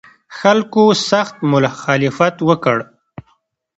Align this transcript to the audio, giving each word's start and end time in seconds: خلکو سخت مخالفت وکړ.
خلکو 0.39 0.83
سخت 1.09 1.35
مخالفت 1.51 2.35
وکړ. 2.47 2.77